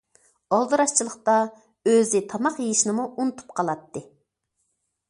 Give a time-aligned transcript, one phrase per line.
[0.55, 1.35] ئالدىراشچىلىقتا
[1.91, 4.07] ئۆزى تاماق يېيىشنىمۇ ئۇنتۇپ قالاتتى.